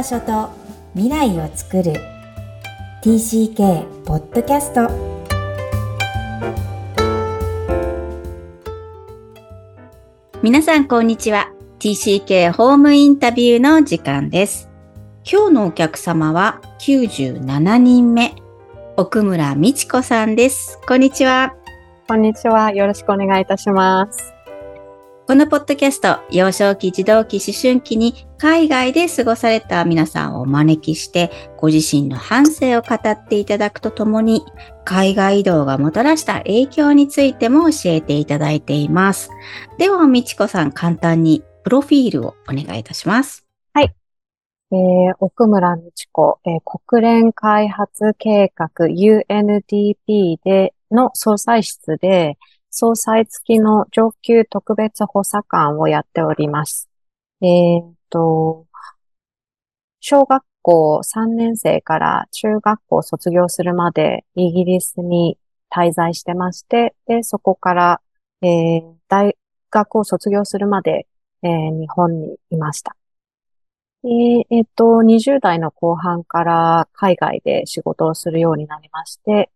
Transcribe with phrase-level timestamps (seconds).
[0.00, 0.48] 場所と
[0.94, 1.92] 未来を作る。
[3.02, 4.88] TCK ポッドキャスト
[10.42, 11.52] 皆さんこんにちは。
[11.80, 14.70] TCK ホームインタビューの時間です。
[15.30, 18.34] 今日のお客様は97人目。
[18.96, 20.80] 奥村美智子さんです。
[20.88, 21.54] こんにちは。
[22.08, 22.72] こんにちは。
[22.72, 24.39] よろしくお願いいたします
[25.30, 34.44] このポッドキャスト、幼少期、児童期、思春期に海外で過ごされた皆さんをお招きして、ご自身の反省を語っていただくとともに、
[34.84, 39.30] 海外移動がもたらした影響についても教えていただいています。
[39.78, 43.46] では、みちこさん、簡単にプロフィールをお願いいたします。
[43.72, 43.94] はい。
[44.72, 52.36] えー、奥村みちこ、えー、国連開発計画 UNDP での総裁室で、
[52.70, 56.88] 総裁付きの上級特別補佐官をやっております。
[57.42, 58.66] えっ、と、
[60.00, 65.36] 小学校3年生から中学校卒業するまでイギリスに
[65.70, 68.00] 滞在してまして、で、そこから、
[68.42, 69.36] えー、大
[69.70, 71.06] 学を卒業するまで、
[71.42, 72.96] えー、日本にいました。
[74.04, 79.50] えー、えっ、と、20代の後半から海外で仕事をするようになりまして、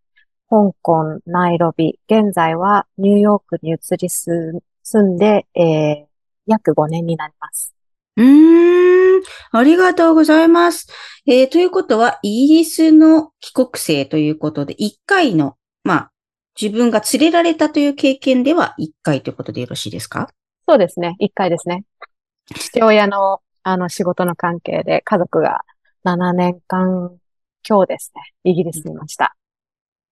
[0.51, 4.63] 香港、ナイロビ、現在はニューヨークに移り住
[5.03, 6.07] んで、えー、
[6.47, 7.75] 約5年になります。
[8.17, 9.23] うーん、
[9.53, 10.87] ありがとうございます。
[11.27, 16.11] えー、ということは、イギリスの帰国生ということで、1回の、まあ、
[16.61, 20.29] 自分が連れられたという経験では1回ということでよろしいですか？
[20.69, 21.17] そうですね。
[21.21, 21.85] 1回ですね。
[22.55, 25.63] 父親の、あの、仕事の関係で家族が
[26.05, 27.19] 7年間
[27.69, 29.35] 今日ですね、イギリスにいました。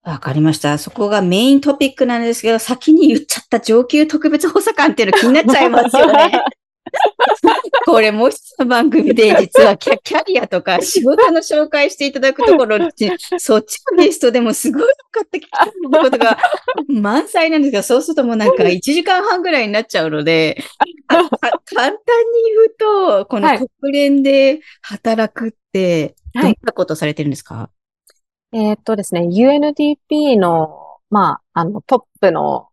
[0.03, 0.77] わかりました。
[0.77, 6.43] そこがメイントピックなんですけど、先に言っちゃった上級特別補佐官っていうの気になっちゃいますよね。
[7.85, 12.77] これもう一つの番組で実はキャキャリアとか仕事の紹介していただくところ
[13.39, 16.37] そっちのゲストでもすごい分かってきたことが
[16.87, 20.61] 満載なんですけど、そうするともうなんか1時間半ぐらいになっちゃうので、
[21.07, 21.97] 簡単に
[22.53, 23.49] 言うと、この
[23.81, 27.82] 国連で働くって、どんなことされてるんですか、はい
[28.53, 32.67] えー、っとですね、UNDP の、まあ、あの、トップの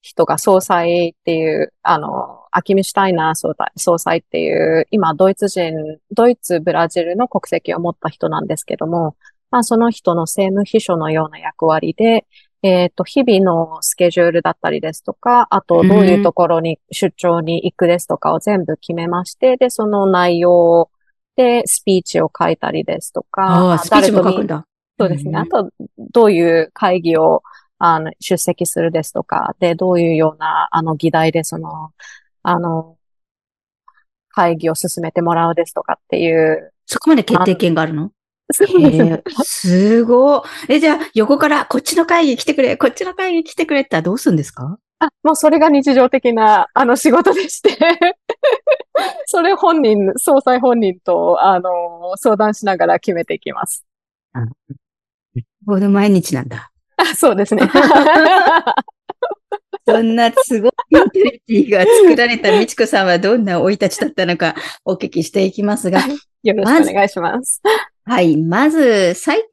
[0.00, 5.74] 人が総裁っていう、あの、アキミシュタイナー総裁総裁っていう、今、ドイツ人、
[6.10, 9.16] ドイツ、ブラジルの国籍を持った人なんですけども、
[9.50, 12.26] まあ、その人の政務秘書のような役割で、
[12.62, 20.90] えっ、ー、と、日々のスケジュールだったりですとか、あと、どういうところに出張に行くですとかを全部決めまして、で、その内容
[21.36, 24.66] でスピーチを書いたりですとか、ああ、スピーチも書くんだ。
[25.00, 25.38] そうですね。
[25.38, 27.42] あと、どういう会議を
[27.78, 31.92] あの出席するですとか、で、どういうような、あの、議題で、その、
[32.42, 32.98] あの、
[34.28, 36.72] 会議を進めてもらうですとかっていう。
[36.84, 38.10] そこまで決定権があるの？
[38.52, 40.74] すごい。
[40.74, 44.78] え、じゃあ、横から、こっちの会議来てくれ、こっちの会議来てくれってどうするんですか？
[44.98, 47.70] あ、もうそれが日常的な、あの、仕事でして
[49.24, 53.86] それ本人、総裁本人と、あの、相談しながら決めていきます。
[55.66, 56.70] これ毎日なんだ。
[56.96, 57.62] あ、そうですね。
[59.86, 64.54] そんなすごいインテリティが作られた美智子さんはどんな生い立ちだったのか
[64.84, 66.00] お聞きしていきますが。
[66.42, 67.60] よろしくお願いします。
[68.04, 68.36] はい。
[68.36, 69.48] まず、埼玉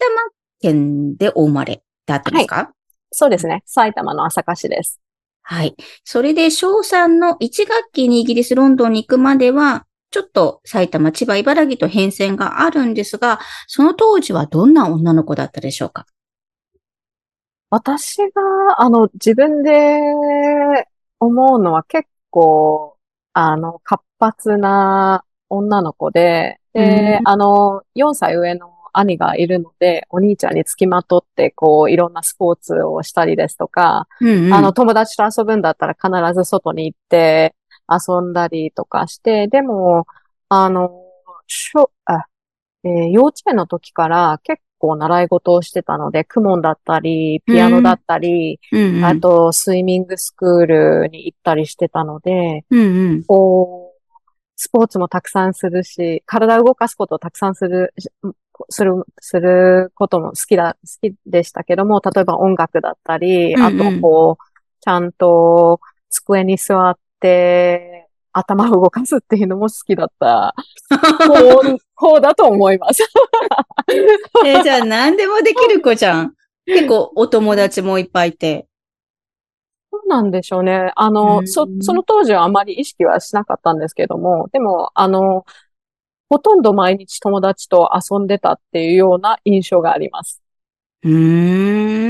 [0.61, 2.67] 県でお生まれだったんですか、はい、
[3.11, 3.63] そうですね。
[3.65, 4.99] 埼玉の朝霞市です。
[5.41, 5.75] はい。
[6.03, 16.05] それで、小3の1学期にイギリス、ロンドンに行くまでは、ちょっと埼玉、千葉、茨城と変遷があるんですが、その当時はどんな女の子だったでしょうか？
[17.69, 20.01] 私が、あの、自分で
[21.19, 22.95] 思うのは結構、
[23.33, 37.53] あの、活発な女の子で、で、うん、あの、4歳上の兄がいるので、お兄ちゃんにつきまとって、こう、いろんなスポーツをしたりですとか、うんうん、あの、友達と遊ぶんだったら必ず外に行って、
[37.89, 40.05] 遊んだりとかして、でも、
[40.49, 41.03] あの、
[41.47, 42.25] しょ、あ、
[42.83, 49.03] えー、幼稚園の時から結構習い事をしてたので、クモンだったり、ピアノだったり、うん。
[49.03, 53.97] あと、スイミングスクールに行ったりしてたので、うんうん、こう、
[54.55, 57.93] スポーツもたくさんするし、体を動かすことをたくさんする、
[58.69, 64.43] する、することも好きだ、好きでしたけども、例えば音楽だったり、うんうん、あとこう、
[64.81, 65.79] ちゃんと
[66.09, 66.97] 机に座っ、
[68.31, 70.53] 頭を動かすっていうのも好きだった
[71.27, 73.03] 方方だと思います。
[74.45, 76.33] えー、じゃあ何でもできる子じゃん。
[76.65, 78.67] 結構お友達もいっぱいいて。
[79.91, 80.91] そうなんでしょうね。
[80.95, 85.45] あの、そ、その当時はあまり意識はしなかったんですけども、でも、あの、
[86.29, 90.41] ほとんど毎日友達と遊んでたっていうような印象があります。
[91.03, 92.06] うーん。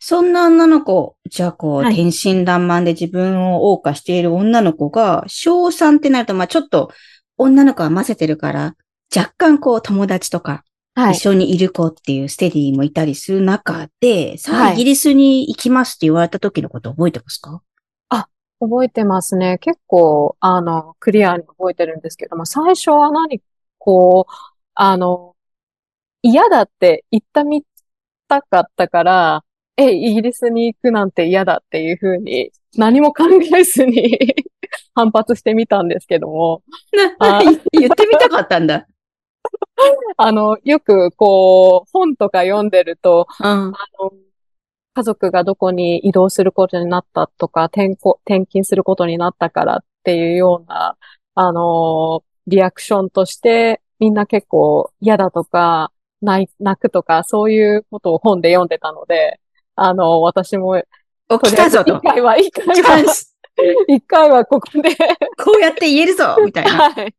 [0.00, 1.94] そんな女の子、じゃあこう、はい。
[1.94, 6.90] 天真爛漫で自分を謳歌している女の子が、小3ってなると、まあちょっと、
[7.36, 8.76] 女の子は混ぜてるから、
[9.14, 10.64] 若干こう、友達とか、
[10.94, 17.62] は一緒にいる子っていうステディもいたりする中で、さあ、はいイギリスに行きますって言われた時のこと覚えてますか？
[18.58, 19.58] 覚えてますね。
[19.58, 23.42] 結構、あの、クリアに覚えてるんですけども、最初は何、
[23.78, 24.32] こう、
[24.74, 25.36] あの、
[26.22, 27.64] 嫌だって言ったみ
[28.28, 29.44] たかったから、
[29.76, 33.24] え、イギリスに行くなんて嫌だっていうふうに、何も考
[33.54, 34.18] えずに
[34.94, 36.62] 反発してみたんですけども、
[37.18, 38.86] あ言ってみたかったんだ。
[40.16, 43.46] あの、よくこう、本とか読んでると、うん。
[43.46, 44.12] あの、
[44.94, 50.96] 家族がどこに移動することになったとか、転校、転勤することになったからっていうような、
[51.34, 56.48] あの、リアクションとして、みんな結構嫌だとか、泣
[56.80, 59.40] くとか、そういうことを本で読んでたので、
[59.74, 60.82] あの、私も、
[61.28, 62.00] お、とりあえず来たぞと一。
[62.02, 63.36] 回は、一回は、ス
[63.88, 64.94] 一回はここで、
[65.42, 66.90] こうやって言えるぞみたいな。
[66.90, 67.14] はい。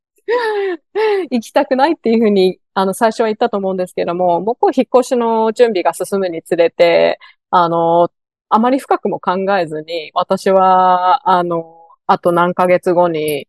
[1.32, 8.12] 行きたくないっていうふうに、あの、最初は言ったと思うんですけども、もうこう引っ越しの準備が進むにつれて、あの、
[8.50, 11.78] あまり深くも考えずに、私は、あの、
[12.08, 13.48] あと何ヶ月後に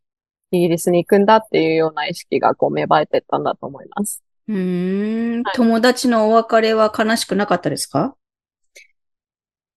[0.51, 4.23] イギリスに行くんだっていうような意識がこう芽生えてったんだと思います。
[4.49, 5.43] うーん。
[5.43, 8.17] はい友達のお別れは悲しくなかったですか？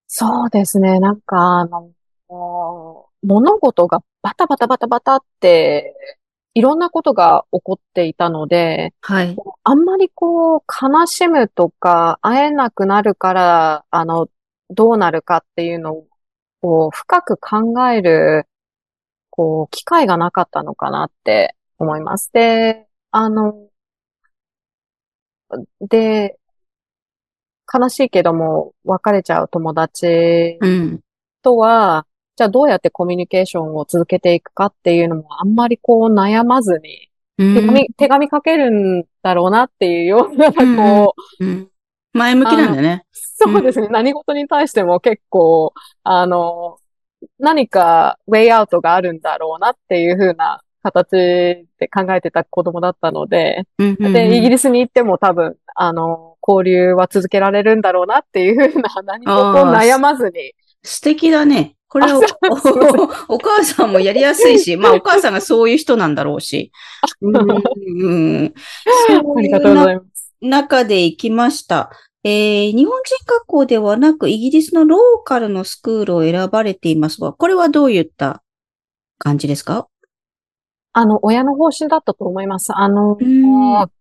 [0.08, 1.00] そうですね。
[1.00, 1.92] なんか、あの、
[3.24, 5.96] 物事がバタバタバタバタって、
[6.54, 9.36] いろんなことが起こっていたので、はい。
[9.64, 14.28] あんまりこう、悲しむとか、会えなくなるから、あの、
[14.70, 16.08] どうなるかっていうのを、
[16.62, 18.48] こう、深く考える、
[19.30, 22.32] こう、機会がなかったのかなって思います。
[22.34, 23.56] で、あの、
[25.82, 26.38] で、
[27.74, 31.00] 悲しいけども、別れちゃう友達うん。
[31.42, 32.06] とは、
[32.36, 41.72] じゃあどうやってコミュニケーションを続けていくかっていうのもあんまりこう悩まずに、手紙、手紙書けるんだろうなっていうような、うんこう、うん。
[42.14, 43.06] 前向きなんだね。
[43.12, 43.88] そうですね。
[43.90, 45.74] 何事に対しても結構、
[46.04, 46.78] あの、
[47.40, 61.76] 何かウェイアウトがあるんだろうなっていう風な形で考えてた子供だったので、うんうんうんで、イギリスに行っても多分、あの、交流は続けられるんだろうなっていう風な、 何もこ悩まずに、素敵だね。
[61.88, 62.20] これは
[63.28, 66.72] お お母さんもやりやすいし、 まあお母さんがそういう人なんだろうし。
[67.22, 67.42] うんう
[68.44, 68.54] ん、
[69.60, 70.34] とうございます。
[70.40, 71.92] 中で行きました。
[72.24, 78.42] えー日本人学校ではなくイギリスのローカルのスクールを選ばれていますが、これはどういった
[79.18, 79.88] 感じですか？
[80.94, 82.76] あの、親の方針だったと思います。
[82.76, 83.92] あの、うん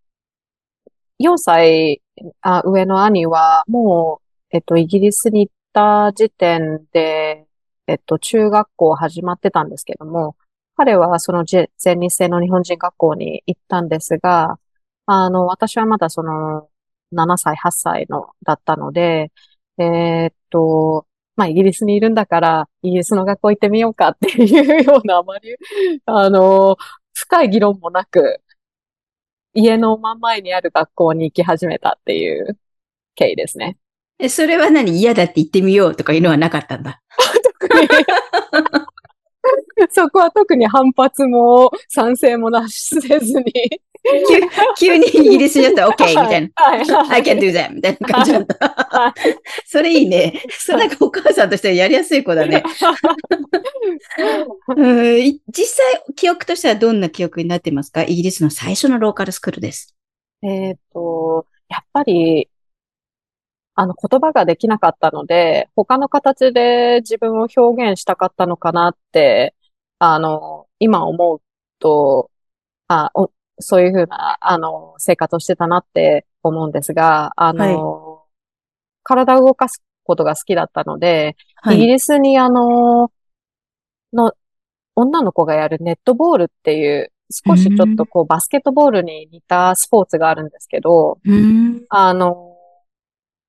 [1.18, 2.02] 4歳
[2.40, 7.46] あ上の兄は、もう、えっと、イギリスに行った時点で、
[7.86, 10.36] えっと、中学校始まってたんですけども、
[10.76, 14.58] 彼はそのぜ全日制の日本人学校に行ったんですが、
[15.06, 16.68] あの、私はまだその、
[17.12, 19.30] 7歳、8歳の、だったので、
[19.78, 21.06] えーっと、
[21.40, 25.56] まあ、イギリスにいるんだから、イギリスの学校行ってみようかっていうような、あまり、
[26.04, 26.76] あの、
[27.14, 28.42] 深い議論もなく、
[29.54, 32.58] 家の真ん前にある学校に行き始めたっていう
[33.14, 33.78] 経緯ですね。
[34.18, 34.98] えそれは何？
[34.98, 37.00] 嫌だって言ってみようとかいうのはなかったんだ。
[37.58, 37.88] 特に
[39.88, 43.80] そこは特に反発も賛成もなしせずに。
[44.02, 44.40] 急
[44.78, 46.50] 急にイギリスにやったら OK みたいな。
[47.10, 47.72] I can do that!
[47.74, 48.38] みたいな感じだ
[48.90, 49.14] は。
[49.66, 50.42] それいいね。
[50.50, 52.62] それなんかお母さんとしてはやりやすい子だね。
[55.48, 58.02] 実際、記憶としてはどんな記憶になっていますか？
[58.02, 59.94] イギリスの最初のローカルスクールです。
[60.42, 62.48] えっと、やっぱり、
[63.74, 69.54] あの、言葉ができなかったので、他の形で自分を表現したかったのかなって、
[69.98, 71.42] あの、今思う
[71.78, 72.30] と、
[72.88, 78.24] あ、おそういうふうな、あの、生活をしてたなって思うんですが、あの、
[79.02, 81.36] 体を動かすことが好きだったので、
[81.66, 81.86] イギはい。
[81.86, 83.10] リスにあの、
[84.12, 84.32] の、
[84.96, 91.84] 女の子がやるネットボールっていう、少しちょっとこうバスケットボールに似たスポーツがあるんですけど、うん。
[91.88, 92.56] あの、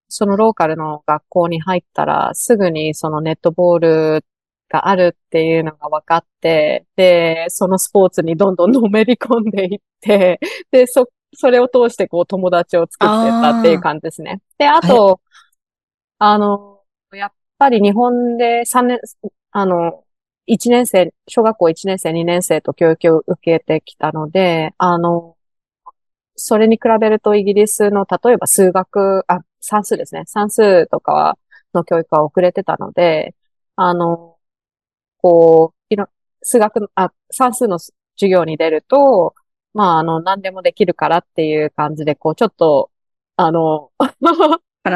[0.07, 4.25] そのローカルの学校に入ったら、すぐにそのネットボール
[4.71, 10.39] があるっていうのが分かって、で、そのスポーツにどんどんのめり込んでいって、
[10.71, 14.41] で、そ、それを通してこう友達を作ってったっていう感じですね。
[14.57, 15.21] で、あと、
[16.19, 16.81] あの、
[17.13, 18.99] やっぱり日本で3年、
[19.51, 20.03] あの、
[20.47, 25.35] 1年生、小学校1年生、2年生と教育を受けてきたので、あの、
[26.35, 30.23] それに比べるとイギリスの、例えば数学、あ、算数ですね。
[30.25, 31.37] 算数とかは、
[31.73, 33.35] の教育は遅れてたので、
[33.75, 34.30] あの、
[35.21, 36.07] こう、いろ、
[36.41, 37.93] 数学の、あ、算数の授
[38.29, 39.35] 業に出ると、
[39.73, 42.91] まあ、あの、何でもできるからっていう感じで、こう、ちょっと、
[43.37, 43.91] あの、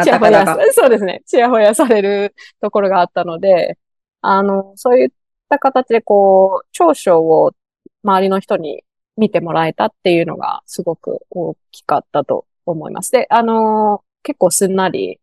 [0.04, 1.22] ちやほや、そうですね。
[1.26, 3.78] ちやほやされるところがあったので、
[4.22, 5.10] あの、そういっ
[5.50, 7.52] た形で、こう、長所を
[8.04, 8.84] 周りの人に
[9.18, 13.12] 見てもらえたっていうのがすごく大きかったと思います。
[13.12, 15.20] で、あの、結構すんなり、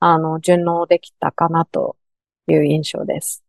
[0.00, 1.96] あの、順応できたかなと
[2.48, 3.44] いう印象です。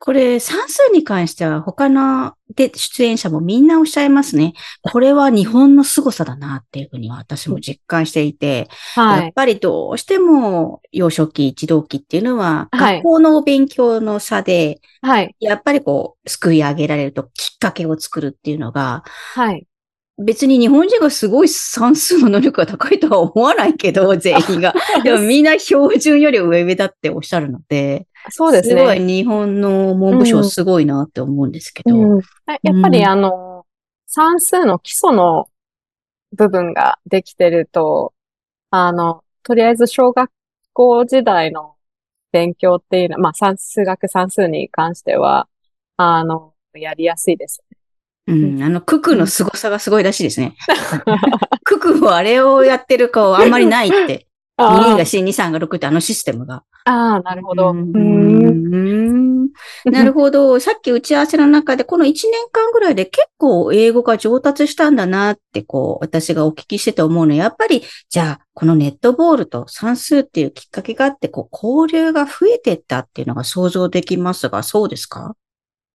[0.00, 4.52] これ、算数に関しては他ので出演者もみんなおっしゃいますね。
[4.82, 19.02] これは日本の凄さだなっていうふうには私も実感していて、はい、やっぱりどうしても幼少期、一度期っていうのは、学校のお勉強の差で、はい、やっぱりこう、救い上げられるときっかけを作るっていうのが、
[19.34, 19.66] はい、
[20.18, 24.74] 別に日本人がすごい算数の能力が高いとは思わないけど、全員が。
[25.04, 28.80] でもみんな標準より上上だっておっしゃるので、そうですね。
[28.80, 31.94] すごい日本の文部省すごいなって思うんですけど。
[31.94, 32.22] うんうん、
[32.62, 33.64] やっぱりあの、
[34.06, 35.48] 算数の基礎の
[36.32, 38.12] 部分ができてると、
[38.70, 40.30] あの、とりあえず小学
[40.72, 41.74] 校時代の
[42.32, 45.48] 勉強っていうのは、まあ、算数学算数に関しては、
[45.96, 47.62] あの、やりやすいです
[48.26, 50.54] うん、あの、ククの凄さがすごいらしいですね。
[51.64, 54.27] ククはあれをやってる顔あんまりないって。
[54.58, 56.64] 2人が C、2、3が6ってあのシステムが。
[56.84, 57.72] ああ、なるほど。
[59.84, 60.58] なるほど。
[60.60, 75.34] さっき打ち合わせの中で、この1年間ぐらいで結構英語が上達したんだなって、こう、私がお聞きしてて思うのは、やっぱり、じゃあ、このネットボールと算数っていうきっかけがあって、こう、交流が増えてったっていうのが想像できますが、そうですか？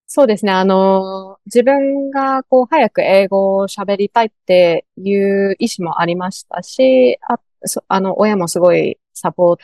[0.08, 0.52] そうですね。
[0.52, 7.40] あの、自分がこう、早く英語を喋りたいっていう意思もありましたし、あ
[7.88, 9.58] あの、親もすごいサポー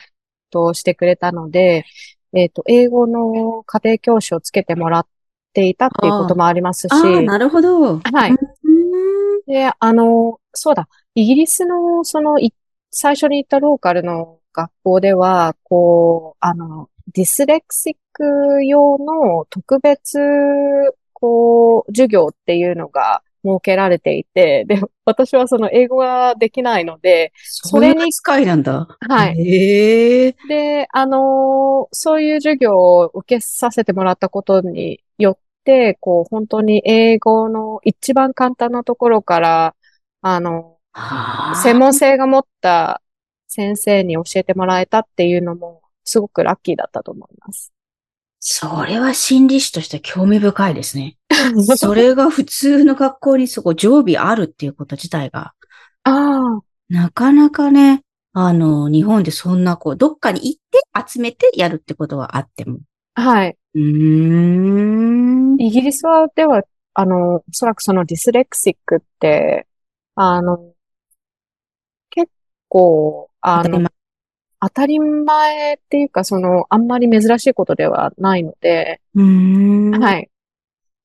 [0.50, 1.84] トしてくれたので、
[2.32, 5.06] えっ、ー、と、英語の家庭教師をつけてもらっ
[5.52, 7.24] ていたっていうこともありますし。
[7.24, 7.98] なるほど。
[7.98, 8.36] はい。
[9.46, 12.36] で、あの、そうだ、イギリスの、その、
[12.90, 20.18] 最初に行ったローカルの学校では、こう、あの、ディスレクシック用の特別、
[21.12, 28.12] こう、授業っていうのが設けられていて、で、私はその英語ができないので、それに。
[28.12, 28.98] 使いなんだ。
[29.00, 29.38] はい。
[29.38, 30.36] へえ。
[30.48, 39.74] で、あのそういう授業を受けさせてもらったことによって、こう、本当に英語の一番簡単なところから、
[40.22, 40.76] あの、
[41.62, 43.02] 専門性が持った
[43.48, 47.72] 先生に教えてもらえたっていうのも、すごくラッキーだったと思います。
[48.40, 51.16] それは心理師として興味深いですね。
[51.76, 55.52] それが普通の学校にそこ常備あるっていうこと自体が。
[56.04, 56.60] ああ。
[56.88, 62.78] なかなかね、あの、日本でそんなこう、どっかに行って集めてやるってことはあっても。
[63.14, 63.56] はい。
[63.74, 65.60] うん。
[65.60, 66.62] イギリスは、では、
[66.94, 69.66] あの、おそらくそのディスレクシックって、
[70.14, 70.72] あの、
[72.08, 72.30] 結
[72.68, 73.89] 構、あの、
[74.60, 79.90] 当たり前っていうか、その、あんまり珍しいことではないので、うん。
[79.92, 80.28] はい。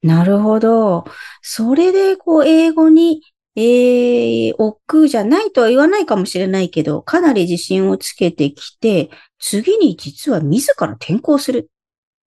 [0.01, 1.05] なるほど。
[1.41, 3.21] それで、こう、英語に、
[3.55, 9.09] えー、億劫じゃないとは言わないかもしれないけど、かなり自信をつけてきて、
[9.39, 11.69] 次に実は自ら転校する。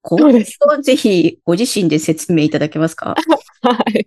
[0.01, 3.15] これをぜひご自身で説明いただけますか？
[3.61, 4.07] はい。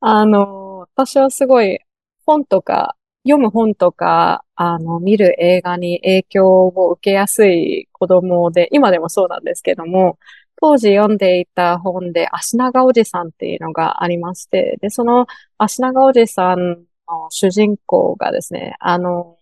[0.00, 1.80] あの、私はすごい
[2.26, 10.18] 本とか読む本とか、あの、見る映画に影響を受けやすい子供で、今でもそうなんですけども、
[10.56, 15.26] 当時読んでいた本で、足長おじさんっていうのがありまして、で、その
[15.58, 19.38] 足長おじさんの主人公がですね、あの、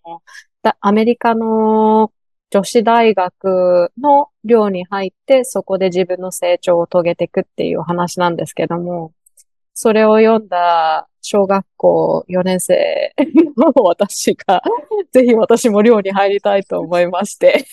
[0.81, 2.11] アメリカの
[2.51, 9.13] 女子大学の寮に入って、そこで自分の成長を遂げていくっていう話なんですけども、
[9.81, 13.15] それを読んだ小学校4年生
[13.55, 14.61] の私が、
[15.13, 17.63] ぜひ私も寮に入りたいと思いまして。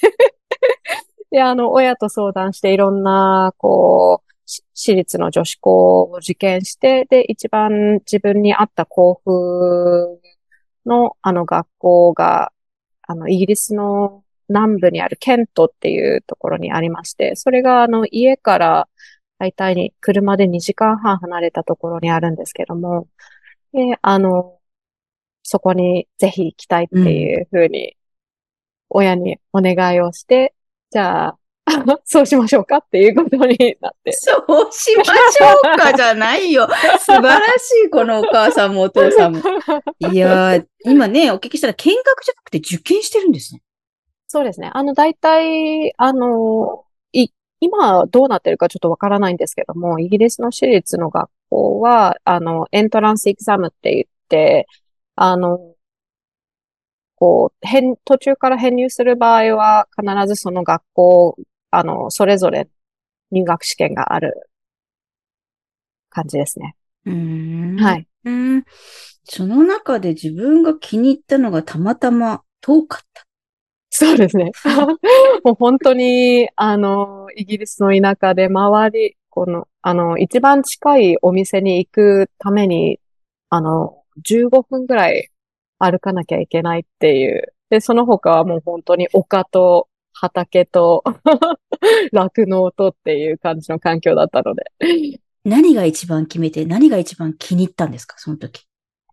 [1.32, 4.32] で、あの、親と相談していろんな、こう、
[4.72, 10.20] 私立の女子校を受験して、で、一番自分に合った校風
[10.86, 12.52] の、あの学校が、
[13.02, 18.88] あの、イギリスの南部にあるケントっていうところにありまして、それが、あの、家から
[19.38, 23.09] 大体に車で2時間半離れたところにあるんですけども、
[23.73, 24.59] で、あの、
[25.43, 27.97] そこにぜひ行きたいっていうふうに、
[28.88, 30.55] 親にお願いをして、
[30.90, 31.38] じゃあ、
[32.05, 34.12] そうしましょうかっていうことになって。
[34.12, 36.69] そうしましょうかじゃないよ。
[37.00, 39.40] 素晴らしい、このお母さんもお父さんも。
[40.11, 43.62] いやー、今ね、お聞きしたら見学じゃなくて受験してるんですね。
[44.28, 44.71] そうですね。
[44.73, 46.86] あの、大体、あの、い、
[47.60, 54.66] 今どうなってるかちょっとわからないんですけども、イギリスの私立の学校は、あの、エントランスエグザムって言って、
[55.14, 55.75] あの、
[57.16, 61.36] こう、変、途中から編入する場合は、必ずその学校、
[61.70, 62.68] あの、それぞれ
[63.30, 64.50] 入学試験がある
[66.10, 66.76] 感じですね。
[67.06, 67.76] うーん。。
[67.76, 68.06] はいい。
[68.25, 68.64] うん。
[69.25, 73.25] その中で自分が気に入ったのがたまたま遠かった。
[73.99, 74.53] そうですね。
[75.43, 83.00] もう本当に、あの、イギリスの田舎で周り、この、あの、一番近いお店に行くために、
[83.49, 85.31] あの、15分ぐらい
[85.79, 87.55] 歩かなきゃいけないっていう。
[87.71, 91.03] で、その他はもう本当に丘と畑と
[92.12, 94.65] 酪農とっていう感じの環境だったので。
[95.43, 98.67] 何が一番決めて、何が一番気に入ったんですか、その時？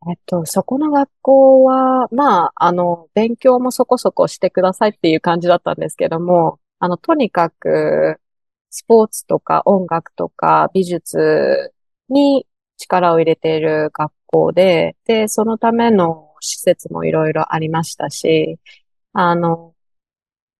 [0.10, 8.20] えっと、そこの学校は、まあ、あの、勉強もそこそこしてくださいっていう感じだったんですけども、あの、とにかく、
[8.70, 11.74] スポーツとか音楽とか美術
[12.10, 18.60] に力を入れている学校で、で、そのための施設もいろいろありましたし、
[19.14, 19.76] あの、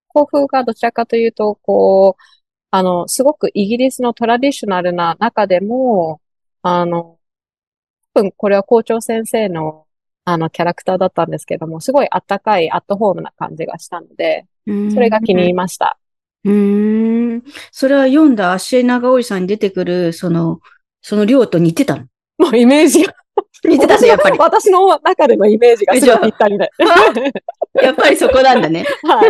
[0.10, 2.22] 校風がどちらかというと、こう、
[2.72, 6.22] あの、すごくイギリスのトラディショナルな中でも、
[6.62, 7.20] あの、
[8.14, 9.86] 分これは校長先生の
[10.26, 15.98] あのキャラクターだったんですけども、すごいあったかいアットホームな感じがしたので、それが気に入りました。
[16.46, 17.44] うーん。
[17.72, 20.60] それは読んだ足長おじさんに出てくる、その、
[21.02, 22.06] その量と似てたの？
[22.38, 23.14] もうイメージが、
[23.66, 24.38] 似てたね、やっぱり。
[24.40, 26.70] 私の中でのイメージがすごいぴったりで。
[27.82, 28.86] やっぱりそこなんだね。
[29.04, 29.26] は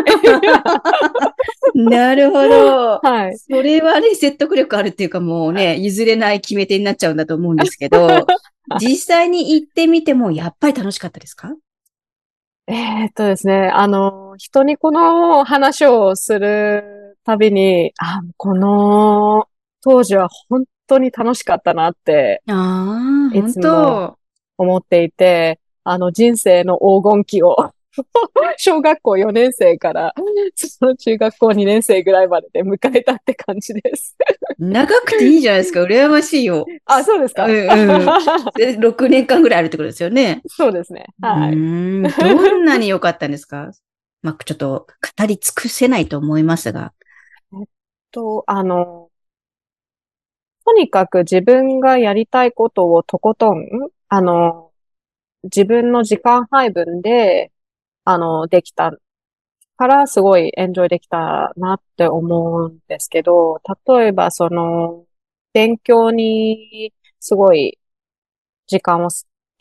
[1.75, 1.79] い。
[1.79, 2.99] なるほど。
[3.01, 3.37] はい。
[3.37, 8.25] それはね、説得力あるっていうかもうね、譲れない決め手になっちゃうんだと思うんですけど、
[8.79, 11.53] 実際に行ってみてもやっぱり楽しかったですか？
[12.67, 19.47] えーっとですね、あの、人にこの話をするたびに、あ、この
[19.81, 24.17] 当時は本当に楽しかったなってああ、本いつも当。
[24.59, 27.57] 思っていて、あの人生の黄金期を
[28.57, 30.13] 小学校4年生から、
[30.55, 34.15] その中学校2年生ぐらいまでで迎えたって感じです。
[34.57, 35.83] 長くていいじゃないですか。
[35.83, 36.65] 羨ましいよ。
[36.85, 37.45] あ、そうですか。
[37.45, 38.05] うんうん
[38.55, 40.41] で6年間ぐらいあるってことですよね。
[40.47, 41.05] そうですね。
[41.21, 41.55] はい。
[41.55, 43.71] んどんなに良かったんですか？
[44.21, 44.87] まあ、ちょっと
[45.19, 46.93] 語り尽くせないと思いますが。
[48.11, 49.09] と、あの、
[50.65, 53.67] とにかく自分がやりたいことをとことん、
[54.07, 54.71] あの、
[55.43, 57.51] 自分の時間配分で、
[58.05, 58.91] あの、できた
[59.77, 65.05] から、すごいエンジョイできたなって思うんですけど、例えば、その、
[65.53, 67.79] 勉強に、すごい、
[68.67, 69.09] 時間を、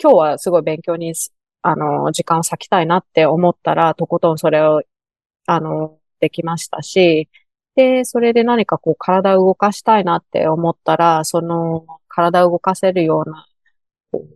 [0.03, 1.15] 今日はすごい勉強に、
[1.63, 4.83] あの、時間を割きたいなって思ったら、とことんそれを、
[5.47, 7.29] あの、できましたし、
[7.75, 13.47] で、それで何かこう体を動かしたいなって思ったら、その体を動かせるような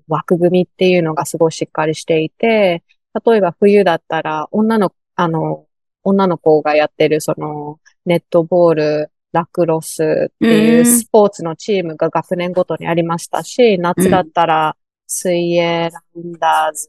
[0.08, 2.82] 枠組みっていうのがすごいしっかりしていて、
[3.24, 5.66] 例えば冬だったら女の、あの、
[6.02, 10.84] 女の子がやってるそのネットボール、ラクロスっていううん。
[10.86, 14.76] スポーツのチームが学年ごとにありましたし、夏だったら
[15.06, 16.88] 水泳、ラウンダーズ、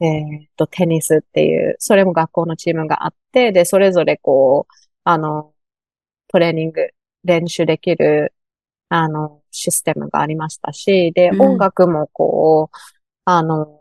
[0.00, 4.72] えっと、テニスっていう、それも学校のチームがあって、で、それぞれこう、
[5.04, 5.52] あの、
[6.28, 6.90] トレーニング、
[7.24, 8.34] 練習できる、
[8.88, 11.42] あの、システムがありましたし、で、うん。
[11.42, 12.76] 音楽もこう、
[13.24, 13.80] あの、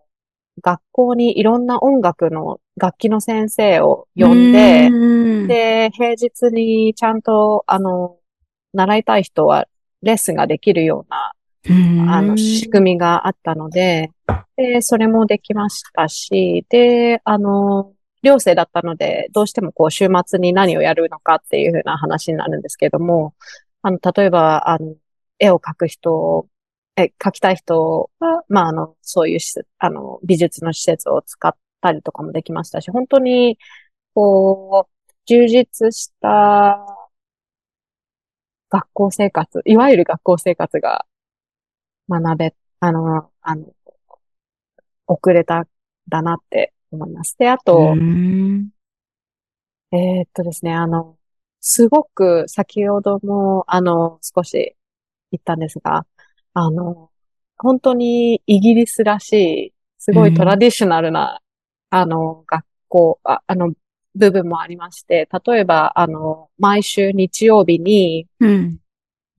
[0.61, 8.17] 学校にいろんな音楽の楽器の先生を呼んで、うん、で、平日にちゃんと、あの、
[8.73, 9.67] 習いたい人は
[10.01, 11.33] レッスンができるような、
[12.13, 14.11] あの、仕組みがあったので、
[14.55, 23.35] で、それもできましたし、で、あの、寮生だったので、どうしてもこう、週末に何をやるのかっていうふうな話になるんですけども、
[23.81, 24.95] あの、例えば、あの、
[25.39, 26.47] 絵を描く人、
[26.97, 33.57] え、描きたい人は、まあ、あの、そういう施設、あの、美術の施設を使ったりとかもできましたし、本当に、
[34.13, 36.79] こう、充実した
[38.69, 41.05] 学校生活、いわゆる学校生活が
[42.09, 43.73] 学べ、あの、あの、
[45.07, 45.67] 遅れた、
[46.07, 47.35] だなって思います。
[47.39, 48.69] で、あと、うん
[49.91, 51.17] えーっとですね、あの、
[51.61, 54.75] すごく先ほども、あの、少し
[55.31, 56.05] 言ったんですが、
[56.55, 57.09] あの、
[57.57, 61.41] 本当にイギリスらしい、すごいトラディショナルな、
[61.89, 63.73] あの、学校、あ、あの、
[64.15, 68.79] 部分もありまして、例えば、あの、毎週日曜日に、うん。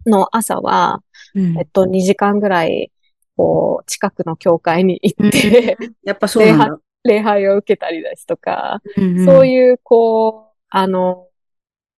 [0.04, 1.02] の朝は、
[1.34, 2.92] うんえっと、2時間ぐらい、
[3.36, 6.78] こう、近くの教会に行って、 やっぱそうなんだ。
[7.02, 11.28] 礼拝を受けたりですとか、うんそういう、こう、あの、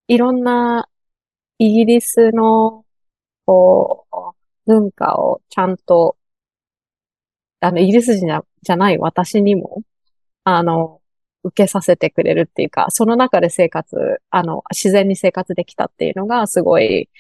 [0.07, 0.89] いろんな
[1.59, 2.85] イギリスの、
[3.45, 4.38] こう、
[4.69, 6.17] 文化をちゃんと、
[7.61, 9.83] あの、イギリス人じゃじゃない私にも、
[10.45, 11.03] あの、
[11.45, 13.97] 受けさせてくれるっていうか、その中で生活、
[14.31, 17.11] あの、自然に生活できたっていうのが、すごい、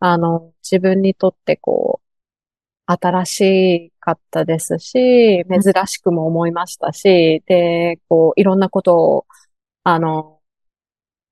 [0.00, 9.26] あの、自分にとってこう、新しかったですし、珍しくも思いましたし、で、こう、いろんなことを、
[9.84, 10.40] あの、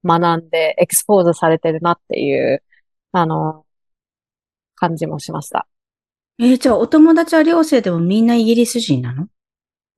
[0.05, 2.63] 学んで、エクスポーズされてるなっていう、
[3.13, 3.66] あの、
[4.77, 5.67] 感じもしました。
[6.39, 9.27] えーじゃあお友達は寮生でもみんなイギリス人なの？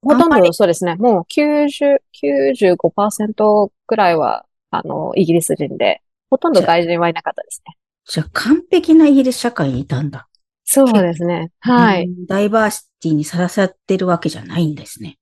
[0.01, 0.95] ほとんどそうですね。
[0.95, 7.77] もう90、95%くらいは、あの、イギリス人で、ほとんど外人はいなかったですね。
[8.07, 10.29] じゃあ完璧なイギリス社会にいたんだ。
[10.65, 11.51] そうですね。
[11.61, 12.05] はい。
[12.05, 15.19] うんダイバーシティにさらさってるわけじゃないんですね。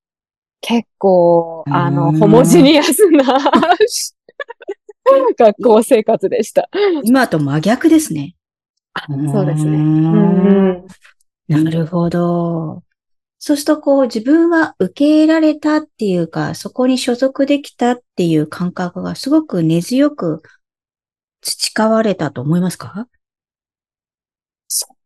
[0.60, 3.24] 結構、あの、うんホモジニアスな
[5.38, 6.68] 学校生活でした。
[7.02, 8.35] 今と真逆ですね。
[9.32, 9.78] そうですね。
[11.48, 12.82] なるほど。
[13.38, 20.42] そうすると、こう、自分は受け入れられたっていうか、そこに所属できたっていう感覚がすごく根強く
[21.42, 23.08] 培われたと思いますか？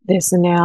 [0.06, 0.56] ですね。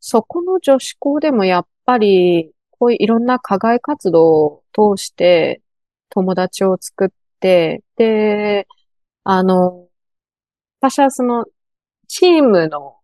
[0.00, 5.60] そこの女子校でもやっぱり、こういういろんな課外活動を通して
[6.08, 7.08] 友達を作っ
[7.40, 8.66] て、で、
[9.24, 9.86] あの、
[10.80, 11.44] 私はその、
[12.08, 12.96] チームの、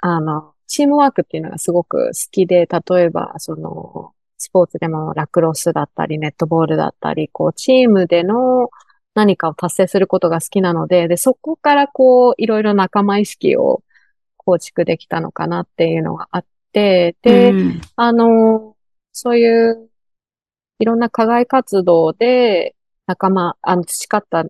[0.00, 8.70] あの、チームワークっていうのがすごく好きで、例えば、その、スポーツでもラクロスだったり、ネットボールだったり、こう、チームでの
[9.14, 13.82] 何かを達成することが好きなので、で、そこからこう、いろいろ仲間意識を
[14.36, 17.80] 構築できたのかなっていうのがあって、で、うん。
[17.96, 18.76] あの、
[19.12, 19.88] そういう、
[20.78, 22.76] いろんな課外活動で
[23.06, 24.44] 仲間、あの、培った、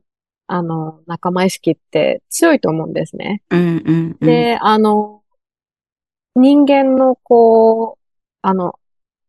[0.48, 3.42] あの、仲間意識って強いと思うんですね。
[3.50, 4.26] うんうんうん。
[4.26, 5.22] で、あの、
[6.34, 8.04] 人間のこう、
[8.42, 8.78] あの、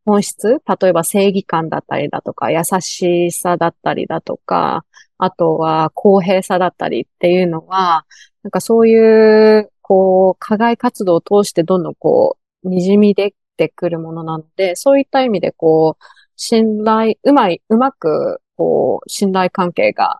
[0.06, 4.86] 本質、例えば正義感だったりだとか、優しさだったりだとか、
[5.18, 8.06] あとは公平さだったりっていうのは、
[8.44, 16.04] なんかそういう、こう、課外活動を通してどんどんこう、滲み出てくるものなので、そういった意味でこう、
[16.38, 20.20] 信頼、うまい、うまく、こう、信頼関係が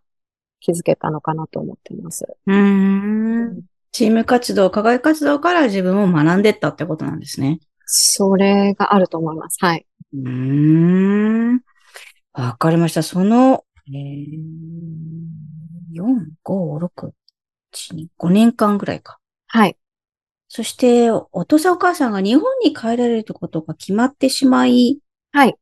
[0.60, 2.26] 築けたのかなと思っています。
[2.46, 3.62] うーん。
[3.92, 7.60] チーム活動、課外活動から自分を学んでったってことなんですね。
[7.86, 9.58] それがあると思います。
[9.60, 9.86] はい。
[10.14, 11.62] うーん。
[12.34, 13.04] わかりました。
[13.04, 14.40] その、えー、
[15.94, 17.14] 4、5、6、
[17.72, 19.20] 1、2、5年間ぐらいか。
[19.48, 19.76] はい。
[20.48, 25.00] そして、お父さんお母さんが日本に帰られることが決まってしまい、
[25.32, 25.56] はい。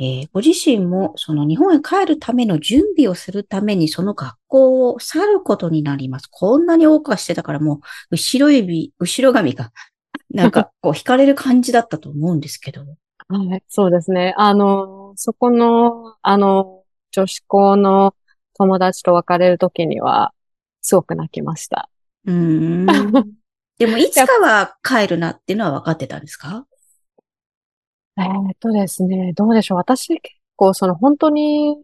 [0.00, 6.28] えーご自身もその日本へ帰るための準備をするためにその学校を去ることになります。
[6.30, 7.80] こんなに多くはしてたからもう、
[8.10, 9.70] 後ろ指、後ろ髪が、
[10.30, 12.82] なんかこう惹かれる感じだったと思うんですけど。
[13.28, 13.62] はい。
[13.68, 14.34] そうですね。
[14.36, 18.14] あの、そこの、あの、女子校の
[18.54, 20.32] 友達と別れるときには、
[20.82, 21.88] すごく泣きました。
[22.26, 22.86] うーん。
[23.78, 26.66] でも、いつかは帰るなっていうのは分かってたんですか？
[28.16, 29.78] えーっとですね、どうでしょう。
[29.78, 31.82] 私結構その本当に、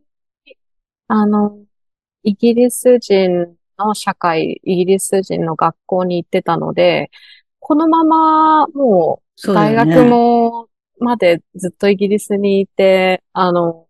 [1.09, 1.59] あの、
[2.23, 7.11] イギリス人の社会、イギリス人の学校に行ってたので、
[7.59, 10.69] このままもうそうだよね大学も
[11.01, 13.89] までずっとイギリスにいて、あの、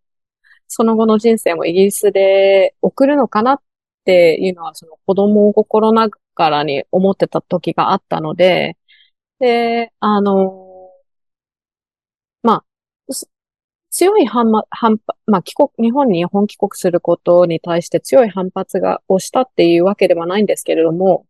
[0.69, 3.63] その後の人生もイギリスで送るのかなっ
[4.05, 8.79] ていうのは、その子供心ながらに思ってた時があったので、
[9.41, 10.91] で、あの、
[12.43, 12.65] ま
[13.09, 13.29] あ、す
[13.91, 21.27] 強い反ま、反発、まあ、帰国、日本に本帰国することに対して強い反発が、をしたっていうわけではないんですけれども、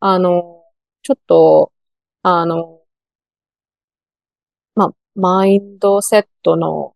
[0.00, 0.62] あの、
[1.02, 1.72] ちょっと、
[2.22, 2.80] あの、
[4.76, 6.94] まあ、マインドセットの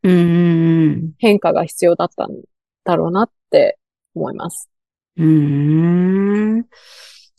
[1.18, 2.30] 変化が必要だったん
[2.84, 3.78] だろうなって
[4.14, 4.70] 思います。
[5.16, 6.58] うん。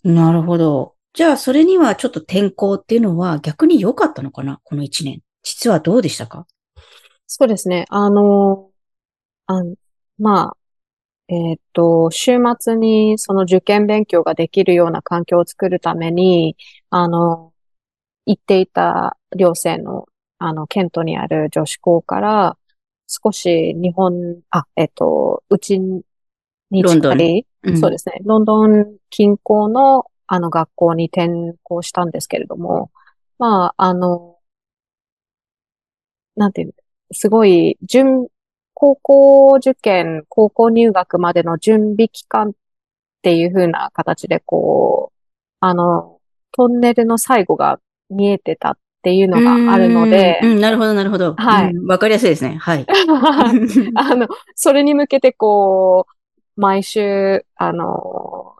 [0.04, 0.96] なるほど。
[1.14, 4.60] じゃあ、それにはちょっと転校っていうのは逆に良かったのかな？
[4.64, 5.22] この一年。
[5.44, 6.46] 実はどうでしたか？
[7.32, 7.86] そうですね。
[7.90, 8.72] あの、
[9.46, 9.76] あの
[10.18, 10.58] まあ、
[11.28, 16.58] えっと、週末にその受験勉強ができるような環境を作るために、
[16.90, 17.54] あの、
[18.26, 20.08] 行っていた寮生の、
[20.40, 22.58] あの、ケントにある女子校から、
[23.08, 26.04] 少し日本、あ、えっと、うちに
[26.82, 28.16] ロンドン近い、うんそうですね。
[28.24, 31.30] ロンドン近郊のあの学校に転
[31.62, 32.92] 校したんですけれども、
[33.38, 34.38] まあ、あの、
[36.36, 36.74] なんていうの、
[37.12, 38.28] すごい、準、
[38.74, 42.54] 高校受験、高校入学までの準備期間っ
[43.22, 45.20] ていう風な形で、こう、
[45.60, 46.20] あの、
[46.52, 51.36] トンネルの最後が見えてたっていうのがあるので、うん、うんなるほど、なるほど。
[51.36, 52.58] はいうんわかりやすいですね。
[52.60, 52.86] はい。
[53.96, 58.56] あの、それに向けてこう、毎週、あの、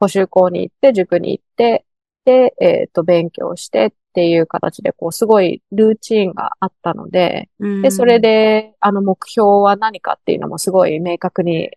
[0.00, 1.84] 補習校に行って、塾に行って、
[2.24, 7.48] で、えっと、勉強してっていう形で、こう、すごいルーチンがあったので、
[7.82, 11.70] で、それ、で、あの、目標は何かっていうのもすごい明確に、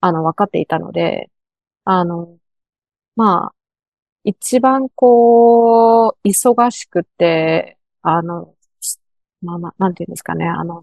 [0.00, 1.30] あの、分かっていたので、
[1.84, 2.36] あの、
[3.16, 3.54] まあ、
[4.24, 8.54] 一番こう、忙しくて、あの、
[9.40, 10.82] まあまあ、なんていうんですかね、あの、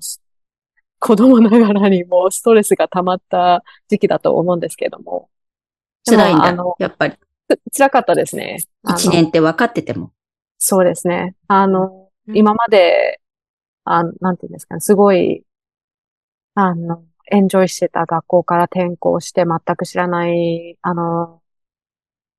[0.99, 5.29] 子供ながらにもストレスが溜まった時期だと思うんですけども。
[6.05, 6.55] 辛いんだ。
[6.79, 7.13] やっぱり、
[7.71, 8.57] つ辛かったですね。
[8.89, 10.11] 一年って分かってても。
[10.67, 11.35] そうですね。
[11.47, 13.21] あの、うん今まで、
[13.83, 15.43] あの、なんていうんですかね、すごい、
[16.55, 21.43] あの、エンジョイしてた学校から転校して全く知らない、あの、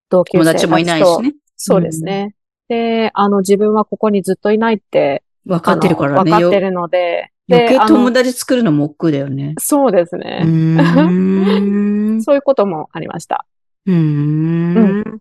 [0.09, 1.35] 同級生たちと友達もいないしね。
[1.57, 2.35] そうですね。
[2.67, 6.31] で、あの、自分はここにずっといないって、分かってるからね。
[6.31, 9.55] 分かってるので、余計友達作るのも億劫だよね。
[9.61, 10.41] そうですうね。
[10.45, 12.23] ーん。
[12.25, 13.47] そういうこともありました。
[13.87, 15.21] うーん。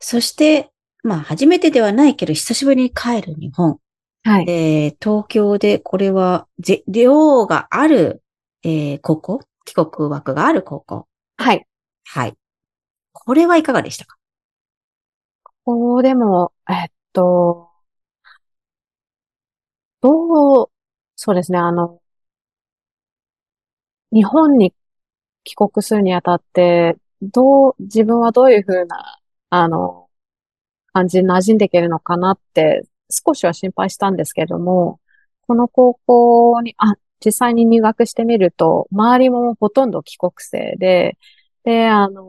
[0.00, 0.71] そして、
[1.02, 3.78] まあ、初めてではないけど、久しぶりに帰る日本。
[4.24, 4.44] はい。
[4.48, 8.22] えー東京で、これは、ぜ、寮がある、
[8.62, 9.40] えー高校？
[9.64, 11.08] 帰国枠がある高校？
[11.36, 11.66] はい。
[12.04, 12.34] はい。
[13.12, 14.16] これはいかがでしたか？
[15.64, 17.68] こうでも、えっと、
[20.00, 20.70] どう、
[21.16, 22.00] そうですね、あの、
[24.12, 24.74] 日本に
[25.44, 30.01] 帰国するにあたって、どう、自分はどういうふうな、あの、
[30.92, 35.00] 感じに馴染んでいけるのかなって、少しは心配したんですけども、
[35.46, 41.18] この高校に、あ、実際に入学してみると、周りもほとんど帰国生で、
[41.64, 42.24] で、あの、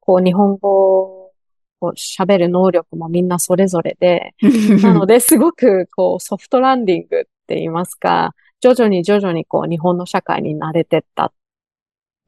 [0.00, 1.32] こう、日本語
[1.80, 4.34] を喋る能力もみんなそれぞれで、
[4.82, 11.32] なので、すごく、こう、ソフトランディングって言いますか、徐々に徐々に、こう、日本の社会に慣れてった、